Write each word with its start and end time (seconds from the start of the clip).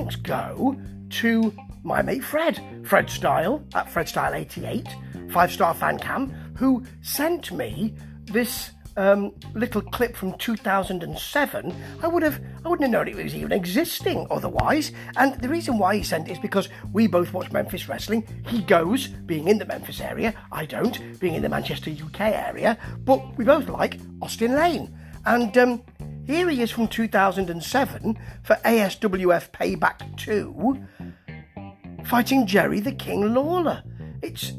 thanks 0.00 0.16
go 0.16 0.74
to 1.10 1.54
my 1.82 2.00
mate 2.00 2.24
Fred, 2.24 2.58
Fred 2.84 3.10
Style 3.10 3.62
at 3.74 3.90
Fred 3.90 4.08
Style 4.08 4.32
88, 4.32 4.88
five 5.28 5.52
star 5.52 5.74
fan 5.74 5.98
cam, 5.98 6.30
who 6.56 6.82
sent 7.02 7.52
me 7.52 7.94
this 8.24 8.70
um, 8.96 9.34
little 9.52 9.82
clip 9.82 10.16
from 10.16 10.38
2007, 10.38 11.84
I 12.02 12.08
would 12.08 12.22
have 12.22 12.40
I 12.64 12.68
wouldn't 12.70 12.84
have 12.84 12.90
known 12.90 13.08
it 13.08 13.22
was 13.22 13.34
even 13.34 13.52
existing 13.52 14.26
otherwise. 14.30 14.92
And 15.18 15.38
the 15.42 15.50
reason 15.50 15.76
why 15.76 15.96
he 15.96 16.02
sent 16.02 16.28
it 16.28 16.32
is 16.32 16.38
because 16.38 16.70
we 16.94 17.06
both 17.06 17.34
watch 17.34 17.52
Memphis 17.52 17.86
wrestling. 17.86 18.26
He 18.46 18.62
goes, 18.62 19.08
being 19.08 19.48
in 19.48 19.58
the 19.58 19.66
Memphis 19.66 20.00
area. 20.00 20.32
I 20.50 20.64
don't, 20.64 21.20
being 21.20 21.34
in 21.34 21.42
the 21.42 21.48
Manchester 21.50 21.90
UK 21.90 22.20
area. 22.20 22.78
But 23.04 23.36
we 23.36 23.44
both 23.44 23.68
like 23.68 24.00
Austin 24.22 24.54
Lane. 24.54 24.96
And 25.26 25.56
um, 25.58 25.82
here 26.30 26.48
he 26.48 26.62
is 26.62 26.70
from 26.70 26.86
2007 26.86 28.18
for 28.44 28.54
ASWF 28.64 29.50
Payback 29.50 30.16
2, 30.16 32.04
fighting 32.04 32.46
Jerry 32.46 32.78
the 32.78 32.92
King 32.92 33.34
Lawler. 33.34 33.82
It's 34.22 34.52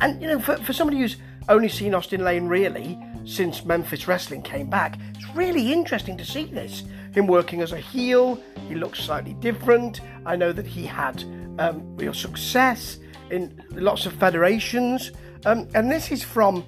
and 0.00 0.20
you 0.20 0.28
know 0.28 0.38
for, 0.38 0.58
for 0.58 0.74
somebody 0.74 1.00
who's 1.00 1.16
only 1.48 1.70
seen 1.70 1.94
Austin 1.94 2.22
Lane 2.22 2.48
really 2.48 2.98
since 3.24 3.64
Memphis 3.64 4.06
Wrestling 4.06 4.42
came 4.42 4.68
back. 4.68 4.98
It's 5.14 5.26
really 5.34 5.72
interesting 5.72 6.18
to 6.18 6.24
see 6.24 6.44
this. 6.44 6.84
Him 7.12 7.26
working 7.26 7.62
as 7.62 7.72
a 7.72 7.78
heel, 7.78 8.38
he 8.68 8.74
looks 8.74 9.00
slightly 9.00 9.32
different. 9.34 10.02
I 10.26 10.36
know 10.36 10.52
that 10.52 10.66
he 10.66 10.84
had 10.84 11.24
um, 11.58 11.96
real 11.96 12.12
success 12.12 12.98
in 13.30 13.58
lots 13.72 14.04
of 14.04 14.12
federations. 14.12 15.12
Um, 15.46 15.66
and 15.74 15.90
this 15.90 16.12
is 16.12 16.22
from 16.22 16.64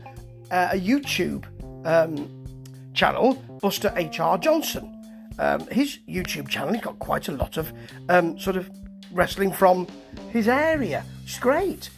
uh, 0.50 0.70
a 0.72 0.80
YouTube 0.80 1.44
um, 1.86 2.37
channel, 2.98 3.34
Buster 3.62 3.92
H.R. 3.96 4.38
Johnson. 4.38 4.94
Um, 5.38 5.66
his 5.68 6.00
YouTube 6.08 6.48
channel, 6.48 6.74
he's 6.74 6.82
got 6.82 6.98
quite 6.98 7.28
a 7.28 7.32
lot 7.32 7.56
of 7.56 7.72
um, 8.08 8.38
sort 8.38 8.56
of 8.56 8.68
wrestling 9.12 9.52
from 9.52 9.86
his 10.30 10.48
area. 10.48 11.04
It's 11.22 11.38
great. 11.38 11.90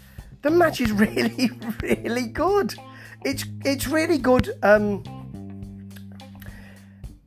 The 0.42 0.50
match 0.50 0.80
is 0.80 0.92
really, 1.06 1.50
really 1.82 2.26
good 2.26 2.74
it's 3.24 3.44
it's 3.64 3.86
really 3.86 4.18
good 4.18 4.50
um, 4.62 5.02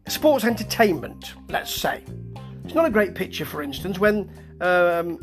sports 0.07 0.43
entertainment. 0.43 1.33
Let's 1.49 1.73
say 1.73 2.03
it's 2.63 2.73
not 2.73 2.85
a 2.85 2.89
great 2.89 3.15
picture, 3.15 3.45
for 3.45 3.61
instance, 3.61 3.99
when 3.99 4.29
um, 4.61 5.19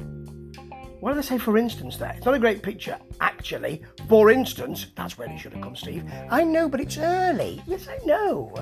what 1.00 1.10
do 1.10 1.16
they 1.16 1.26
say? 1.26 1.38
For 1.38 1.56
instance, 1.56 1.96
there 1.96 2.12
it's 2.16 2.26
not 2.26 2.34
a 2.34 2.38
great 2.38 2.62
picture 2.62 2.98
actually. 3.20 3.82
For 4.08 4.30
instance, 4.30 4.86
that's 4.94 5.16
where 5.16 5.28
he 5.28 5.38
should 5.38 5.52
have 5.54 5.62
come, 5.62 5.74
Steve. 5.74 6.04
I 6.30 6.44
know, 6.44 6.68
but 6.68 6.80
it's 6.80 6.98
early. 6.98 7.62
Yes, 7.66 7.88
I 7.88 7.98
know. 8.04 8.54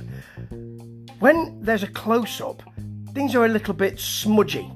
When 1.18 1.60
there's 1.60 1.82
a 1.82 1.88
close 1.88 2.40
up, 2.40 2.62
things 3.12 3.34
are 3.34 3.44
a 3.44 3.48
little 3.48 3.74
bit 3.74 3.98
smudgy, 3.98 4.70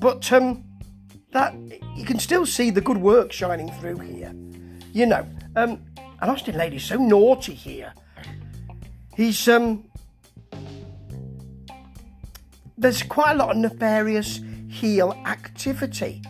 but 0.00 0.30
um, 0.32 0.64
that 1.30 1.54
you 1.94 2.04
can 2.04 2.18
still 2.18 2.44
see 2.44 2.70
the 2.70 2.80
good 2.80 2.98
work 2.98 3.30
shining 3.32 3.70
through 3.74 3.98
here. 3.98 4.34
You 4.92 5.06
know, 5.06 5.26
um, 5.54 5.80
and 6.20 6.30
Austin 6.30 6.56
Lane's 6.56 6.82
so 6.82 6.96
naughty 6.96 7.54
here. 7.54 7.92
He's 9.16 9.48
um. 9.48 9.84
There's 12.76 13.02
quite 13.02 13.32
a 13.32 13.36
lot 13.36 13.50
of 13.50 13.56
nefarious 13.56 14.40
heel 14.68 15.12
activity. 15.26 16.22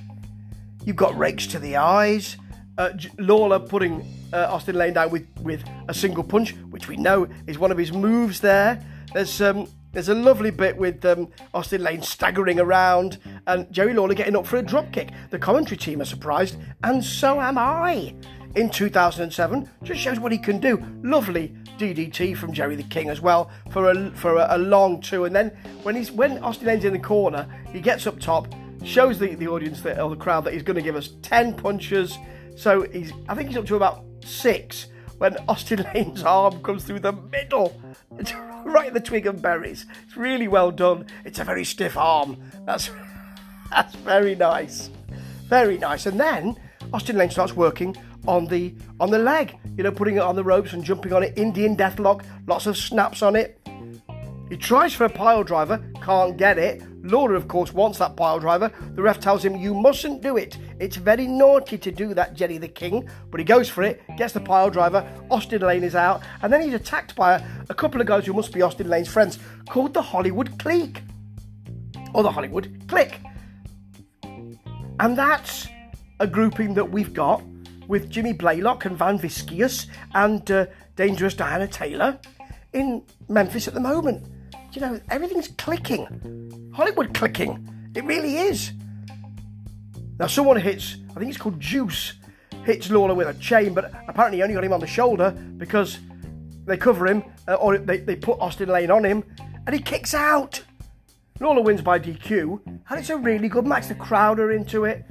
You've 0.85 0.97
got 0.97 1.17
rakes 1.19 1.47
to 1.49 1.59
the 1.59 1.77
eyes. 1.77 2.37
Uh, 2.77 2.91
Lawler 3.19 3.59
putting 3.59 4.07
uh, 4.33 4.49
Austin 4.51 4.77
Lane 4.77 4.95
down 4.95 5.11
with, 5.11 5.27
with 5.43 5.65
a 5.89 5.95
single 5.95 6.23
punch, 6.23 6.55
which 6.71 6.89
we 6.89 6.97
know 6.97 7.29
is 7.47 7.59
one 7.59 7.73
of 7.73 7.79
his 7.79 7.93
moves. 7.93 8.41
There, 8.41 8.83
there's 9.13 9.41
um, 9.41 9.69
there's 9.93 10.11
a 10.11 10.15
lovely 10.15 10.51
bit 10.51 10.77
with 10.77 11.05
um, 11.05 11.29
Austin 11.55 11.83
Lane 11.83 12.03
staggering 12.03 12.61
around 12.61 13.19
and 13.47 13.71
Jerry 13.73 13.95
Lawler 13.95 14.15
getting 14.15 14.37
up 14.37 14.47
for 14.47 14.59
a 14.59 14.63
dropkick. 14.63 15.13
The 15.31 15.39
commentary 15.39 15.79
team 15.79 16.01
are 16.03 16.05
surprised, 16.05 16.59
and 16.85 17.03
so 17.03 17.41
am 17.41 17.57
I 17.59 18.15
in 18.55 18.71
2007. 18.71 19.71
Just 19.83 20.01
shows 20.01 20.21
what 20.21 20.33
he 20.33 20.39
can 20.39 20.59
do. 20.59 20.83
Lovely 21.03 21.55
DDT 21.79 22.37
from 22.37 22.53
Jerry 22.53 22.77
the 22.77 22.83
King 22.85 23.09
as 23.09 23.21
well 23.21 23.51
for 23.71 23.91
a 23.91 24.11
for 24.13 24.37
a, 24.37 24.47
a 24.51 24.59
long 24.59 25.01
two. 25.01 25.25
And 25.25 25.35
then 25.35 25.57
when 25.83 25.97
he's 25.97 26.11
when 26.11 26.39
Austin 26.39 26.67
Lane's 26.67 26.85
in 26.85 26.93
the 26.93 26.99
corner, 26.99 27.47
he 27.73 27.81
gets 27.81 28.07
up 28.07 28.21
top, 28.21 28.53
shows 28.85 29.19
the, 29.19 29.35
the 29.35 29.49
audience 29.49 29.83
that, 29.83 30.01
or 30.01 30.11
the 30.11 30.17
crowd 30.17 30.45
that 30.45 30.53
he's 30.53 30.63
going 30.63 30.77
to 30.77 30.83
give 30.83 30.97
us 30.97 31.11
10 31.23 31.55
punches. 31.55 32.19
So 32.57 32.83
he's 32.83 33.13
I 33.29 33.35
think 33.35 33.49
he's 33.49 33.57
up 33.57 33.67
to 33.67 33.77
about 33.77 34.05
six 34.25 34.87
when 35.19 35.37
Austin 35.49 35.85
Lane's 35.95 36.23
arm 36.23 36.63
comes 36.63 36.85
through 36.85 37.01
the 37.01 37.13
middle. 37.13 37.81
Right 38.65 38.89
in 38.89 38.95
the 38.95 39.01
twig 39.01 39.25
and 39.25 39.41
berries. 39.41 39.87
It's 40.05 40.17
really 40.17 40.47
well 40.47 40.71
done. 40.71 41.07
It's 41.25 41.39
a 41.39 41.45
very 41.45 41.65
stiff 41.65 41.97
arm. 41.97 42.37
That's 42.67 42.91
that's 43.71 43.95
very 43.95 44.35
nice. 44.35 44.91
Very 45.47 45.79
nice. 45.79 46.05
And 46.05 46.21
then 46.21 46.55
Austin 46.93 47.17
Lane 47.17 47.31
starts 47.31 47.55
working 47.55 47.97
on 48.27 48.47
the 48.47 48.75
on 49.01 49.11
the 49.11 49.19
leg. 49.19 49.57
You 49.77 49.85
know, 49.85 49.93
putting 49.93 50.17
it 50.17 50.23
on 50.23 50.37
the 50.37 50.45
ropes 50.45 50.75
and 50.75 50.85
jumping 50.85 51.15
on 51.15 51.23
it. 51.23 51.39
Indian 51.39 51.77
deathlock, 51.77 52.25
lots 52.47 52.67
of 52.67 52.77
snaps 52.77 53.23
on 53.23 53.37
it. 53.37 53.58
He 54.49 54.57
tries 54.57 54.95
for 54.95 55.05
a 55.05 55.11
pile 55.11 55.45
driver, 55.45 55.83
can't 56.03 56.37
get 56.37 56.59
it. 56.59 56.83
Lawler, 57.05 57.35
of 57.35 57.49
course, 57.49 57.73
wants 57.73 57.99
that 57.99 58.17
pile 58.17 58.41
driver. 58.41 58.73
The 58.95 59.03
ref 59.03 59.21
tells 59.21 59.45
him, 59.45 59.57
You 59.57 59.75
mustn't 59.75 60.23
do 60.23 60.37
it. 60.37 60.57
It's 60.79 60.97
very 60.97 61.27
naughty 61.27 61.77
to 61.79 61.91
do 61.91 62.15
that, 62.15 62.35
Jerry 62.35 62.59
the 62.59 62.69
King. 62.69 63.09
But 63.31 63.41
he 63.41 63.45
goes 63.45 63.69
for 63.69 63.83
it, 63.83 64.03
gets 64.17 64.33
the 64.33 64.41
pile 64.41 64.71
driver. 64.71 65.07
Austin 65.31 65.63
Lane 65.63 65.85
is 65.85 65.95
out. 65.95 66.23
And 66.43 66.53
then 66.53 66.63
he's 66.63 66.75
attacked 66.75 67.15
by 67.15 67.35
a, 67.35 67.45
a 67.69 67.75
couple 67.75 68.01
of 68.01 68.07
guys 68.07 68.27
who 68.27 68.33
must 68.33 68.53
be 68.53 68.63
Austin 68.63 68.89
Lane's 68.89 69.09
friends 69.09 69.39
called 69.69 69.95
the 69.95 70.03
Hollywood 70.03 70.59
Clique. 70.59 71.03
Or 72.15 72.23
the 72.23 72.33
Hollywood 72.33 72.85
Click. 72.89 73.21
And 74.23 75.17
that's 75.17 75.69
a 76.21 76.27
grouping 76.27 76.75
that 76.75 76.91
we've 76.91 77.13
got 77.15 77.43
with 77.87 78.11
Jimmy 78.11 78.33
Blaylock 78.33 78.85
and 78.87 78.97
Van 78.97 79.19
Vicious 79.19 79.87
and 80.15 80.51
uh, 80.51 80.67
Dangerous 80.97 81.35
Diana 81.35 81.69
Taylor 81.69 82.19
in 82.73 83.03
Memphis 83.29 83.69
at 83.69 83.75
the 83.75 83.81
moment. 83.81 84.27
You 84.73 84.81
know, 84.81 85.01
everything's 85.11 85.49
clicking. 85.49 86.73
Hollywood 86.75 87.15
clicking. 87.15 87.69
It 87.95 88.05
really 88.05 88.37
is. 88.37 88.73
Now, 90.19 90.27
someone 90.27 90.61
hits, 90.61 90.97
I 91.11 91.19
think 91.19 91.31
it's 91.31 91.39
called 91.39 91.59
Juice, 91.61 92.15
hits 92.65 92.91
Lawler 92.91 93.15
with 93.15 93.29
a 93.29 93.35
chain, 93.35 93.73
but 93.73 93.93
apparently 94.09 94.43
only 94.43 94.55
got 94.55 94.65
him 94.65 94.73
on 94.73 94.81
the 94.81 94.87
shoulder 94.87 95.31
because 95.57 95.99
they 96.67 96.77
cover 96.77 97.07
him, 97.07 97.25
uh, 97.47 97.55
or 97.55 97.79
they, 97.79 97.99
they 97.99 98.17
put 98.17 98.39
Austin 98.41 98.69
Lane 98.69 98.91
on 98.91 99.05
him, 99.05 99.25
and 99.67 99.75
he 99.75 99.81
kicks 99.81 100.13
out. 100.13 100.63
Lawler 101.41 101.63
wins 101.63 101.81
by 101.81 101.99
DQ, 101.99 102.61
and 102.67 102.99
it's 102.99 103.11
a 103.11 103.17
really 103.17 103.49
good 103.49 103.67
match. 103.67 103.87
The 103.87 103.95
crowd 103.95 104.41
are 104.41 104.51
into 104.51 104.85
it. 104.85 105.05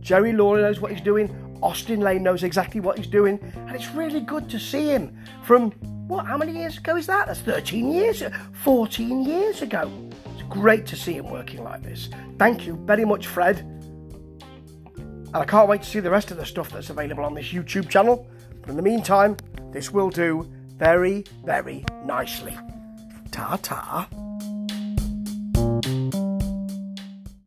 Jerry 0.00 0.32
Lawler 0.32 0.62
knows 0.62 0.80
what 0.80 0.90
he's 0.90 1.00
doing. 1.00 1.28
Austin 1.62 2.00
Lane 2.00 2.22
knows 2.22 2.42
exactly 2.42 2.80
what 2.80 2.98
he's 2.98 3.06
doing, 3.06 3.38
and 3.54 3.74
it's 3.74 3.90
really 3.92 4.20
good 4.20 4.48
to 4.50 4.58
see 4.58 4.88
him 4.88 5.16
from 5.42 5.72
what? 6.06 6.26
How 6.26 6.36
many 6.36 6.52
years 6.52 6.76
ago 6.76 6.96
is 6.96 7.06
that? 7.06 7.26
That's 7.26 7.40
13 7.40 7.90
years, 7.90 8.22
14 8.62 9.24
years 9.24 9.62
ago. 9.62 9.90
It's 10.34 10.42
great 10.50 10.86
to 10.86 10.96
see 10.96 11.14
him 11.14 11.30
working 11.30 11.64
like 11.64 11.82
this. 11.82 12.10
Thank 12.38 12.66
you 12.66 12.76
very 12.84 13.06
much, 13.06 13.26
Fred. 13.26 13.60
And 14.98 15.36
I 15.36 15.44
can't 15.46 15.68
wait 15.68 15.82
to 15.82 15.88
see 15.88 16.00
the 16.00 16.10
rest 16.10 16.30
of 16.30 16.36
the 16.36 16.46
stuff 16.46 16.70
that's 16.70 16.90
available 16.90 17.24
on 17.24 17.34
this 17.34 17.48
YouTube 17.48 17.88
channel. 17.88 18.28
But 18.60 18.70
in 18.70 18.76
the 18.76 18.82
meantime, 18.82 19.36
this 19.72 19.90
will 19.90 20.10
do 20.10 20.46
very, 20.76 21.24
very 21.44 21.84
nicely. 22.04 22.56
Ta 23.30 23.58
ta. 23.62 24.08